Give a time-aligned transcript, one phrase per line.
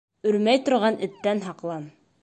[0.29, 1.87] Өрмәй торған эттән һаҡлан.